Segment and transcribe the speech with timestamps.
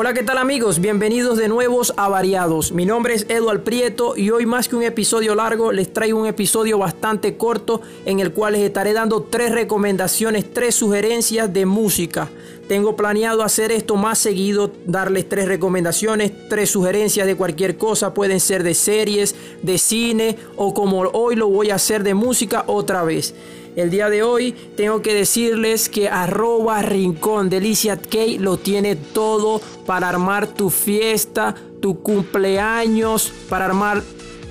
[0.00, 0.78] Hola, ¿qué tal amigos?
[0.78, 2.70] Bienvenidos de nuevos a Variados.
[2.70, 6.28] Mi nombre es Eduard Prieto y hoy más que un episodio largo les traigo un
[6.28, 12.28] episodio bastante corto en el cual les estaré dando tres recomendaciones, tres sugerencias de música.
[12.68, 18.14] Tengo planeado hacer esto más seguido, darles tres recomendaciones, tres sugerencias de cualquier cosa.
[18.14, 22.62] Pueden ser de series, de cine o como hoy lo voy a hacer de música
[22.68, 23.34] otra vez.
[23.78, 27.96] El día de hoy tengo que decirles que arroba rincón delicia
[28.40, 34.02] lo tiene todo para armar tu fiesta, tu cumpleaños, para armar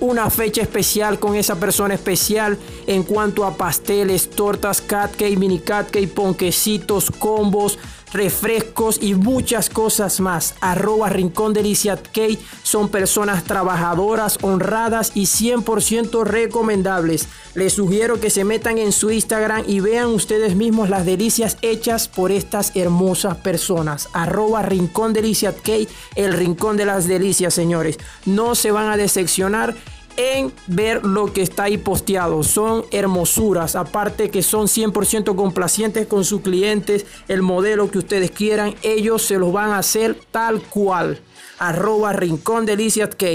[0.00, 5.60] una fecha especial con esa persona especial en cuanto a pasteles, tortas, cat cake, mini
[5.60, 7.78] cat cake, ponquecitos, combos,
[8.12, 10.54] refrescos y muchas cosas más.
[10.60, 17.28] Arroba Rincón Delicia Cake son personas trabajadoras, honradas y 100% recomendables.
[17.54, 22.08] Les sugiero que se metan en su Instagram y vean ustedes mismos las delicias hechas
[22.08, 24.08] por estas hermosas personas.
[24.12, 27.98] Arroba Rincón Delicia Cake, el rincón de las delicias, señores.
[28.26, 29.74] No se van a decepcionar
[30.16, 32.42] en ver lo que está ahí posteado.
[32.42, 38.74] Son hermosuras, aparte que son 100% complacientes con sus clientes, el modelo que ustedes quieran,
[38.82, 41.20] ellos se los van a hacer tal cual.
[41.58, 43.26] Arroba Rincón Delicias K.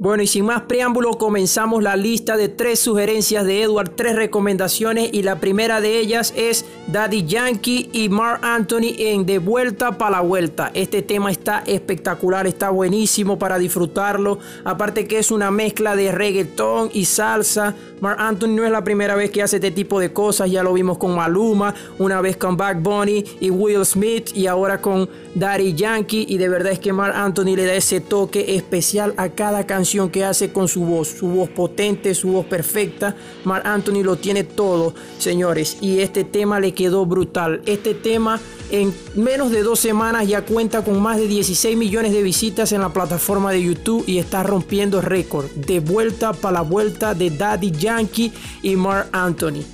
[0.00, 5.10] Bueno, y sin más preámbulo, comenzamos la lista de tres sugerencias de Edward, tres recomendaciones,
[5.12, 10.12] y la primera de ellas es Daddy Yankee y Mark Anthony en De Vuelta para
[10.12, 10.70] la Vuelta.
[10.72, 14.38] Este tema está espectacular, está buenísimo para disfrutarlo.
[14.62, 17.74] Aparte que es una mezcla de reggaetón y salsa.
[18.00, 20.72] Mark Anthony no es la primera vez que hace este tipo de cosas, ya lo
[20.72, 25.74] vimos con Maluma, una vez con Back Bunny y Will Smith, y ahora con Daddy
[25.74, 26.24] Yankee.
[26.28, 29.87] Y de verdad es que Mark Anthony le da ese toque especial a cada canción
[30.10, 33.16] que hace con su voz, su voz potente, su voz perfecta.
[33.44, 37.62] Mark Anthony lo tiene todo, señores, y este tema le quedó brutal.
[37.66, 42.22] Este tema en menos de dos semanas ya cuenta con más de 16 millones de
[42.22, 45.46] visitas en la plataforma de YouTube y está rompiendo récord.
[45.52, 48.32] De vuelta para la vuelta de Daddy Yankee
[48.62, 49.64] y Mark Anthony.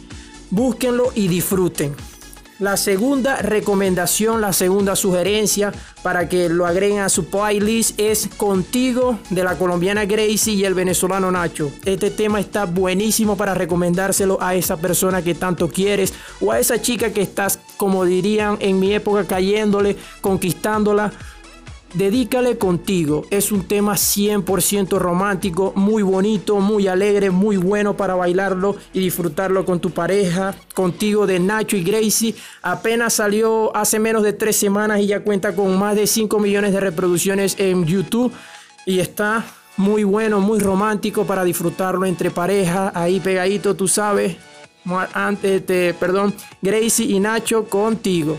[0.51, 2.14] Búsquenlo y disfruten.
[2.65, 5.71] La segunda recomendación, la segunda sugerencia
[6.03, 10.73] para que lo agreguen a su playlist es Contigo de la colombiana Gracie y el
[10.73, 11.71] venezolano Nacho.
[11.85, 16.81] Este tema está buenísimo para recomendárselo a esa persona que tanto quieres o a esa
[16.81, 21.13] chica que estás, como dirían en mi época, cayéndole, conquistándola
[21.95, 23.25] Dedícale contigo.
[23.31, 29.65] Es un tema 100% romántico, muy bonito, muy alegre, muy bueno para bailarlo y disfrutarlo
[29.65, 30.57] con tu pareja.
[30.75, 32.35] Contigo de Nacho y Gracie.
[32.63, 36.73] Apenas salió hace menos de tres semanas y ya cuenta con más de 5 millones
[36.73, 38.33] de reproducciones en YouTube.
[38.87, 39.45] Y está
[39.77, 42.91] muy bueno, muy romántico para disfrutarlo entre pareja.
[42.93, 44.37] Ahí pegadito, tú sabes.
[45.13, 48.37] Antes, de, perdón, Gracie y Nacho contigo.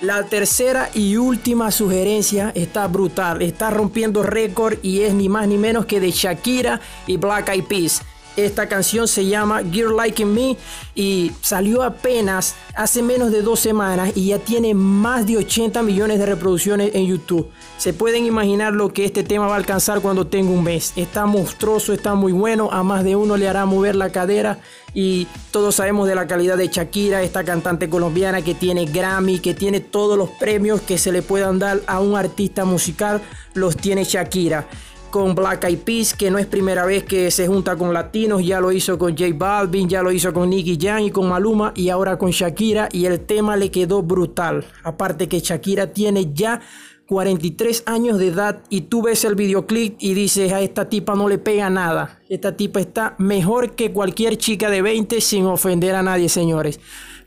[0.00, 5.58] La tercera y última sugerencia está brutal, está rompiendo récord y es ni más ni
[5.58, 8.02] menos que de Shakira y Black Eyed Peas.
[8.38, 10.56] Esta canción se llama Gear Like Me
[10.94, 16.20] y salió apenas hace menos de dos semanas y ya tiene más de 80 millones
[16.20, 17.50] de reproducciones en YouTube.
[17.78, 20.92] Se pueden imaginar lo que este tema va a alcanzar cuando tenga un mes.
[20.94, 24.60] Está monstruoso, está muy bueno, a más de uno le hará mover la cadera
[24.94, 29.54] y todos sabemos de la calidad de Shakira, esta cantante colombiana que tiene Grammy, que
[29.54, 33.20] tiene todos los premios que se le puedan dar a un artista musical,
[33.54, 34.68] los tiene Shakira
[35.10, 38.60] con Black Eyed Peas, que no es primera vez que se junta con latinos, ya
[38.60, 41.88] lo hizo con J Balvin, ya lo hizo con Nicky Jam y con Maluma y
[41.88, 44.64] ahora con Shakira y el tema le quedó brutal.
[44.84, 46.60] Aparte que Shakira tiene ya
[47.08, 51.26] 43 años de edad y tú ves el videoclip y dices a esta tipa no
[51.26, 52.20] le pega nada.
[52.28, 56.80] Esta tipa está mejor que cualquier chica de 20 sin ofender a nadie, señores.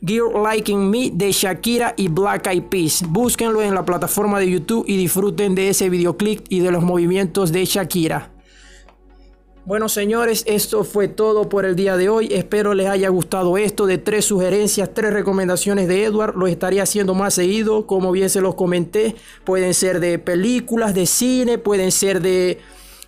[0.04, 3.04] Gear Liking Me de Shakira y Black Eyed Peas.
[3.08, 7.52] Búsquenlo en la plataforma de YouTube y disfruten de ese videoclip y de los movimientos
[7.52, 8.32] de Shakira.
[9.64, 12.30] Bueno señores, esto fue todo por el día de hoy.
[12.32, 16.36] Espero les haya gustado esto de tres sugerencias, tres recomendaciones de Edward.
[16.36, 19.16] Lo estaría haciendo más seguido, como bien se los comenté.
[19.44, 22.58] Pueden ser de películas, de cine, pueden ser de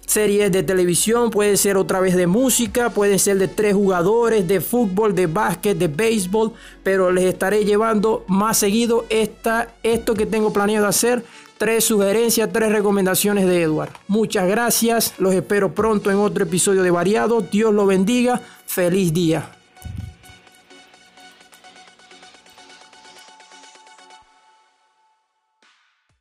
[0.06, 4.62] series de televisión, puede ser otra vez de música, puede ser de tres jugadores, de
[4.62, 6.54] fútbol, de básquet, de béisbol,
[6.84, 11.24] pero les estaré llevando más seguido esta, esto que tengo planeado hacer.
[11.58, 13.92] Tres sugerencias, tres recomendaciones de Edward.
[14.08, 17.42] Muchas gracias, los espero pronto en otro episodio de Variado.
[17.42, 19.50] Dios lo bendiga, feliz día.